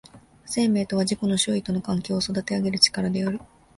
[0.47, 3.39] 生命とは自己の周囲との関係を育てあげる力である。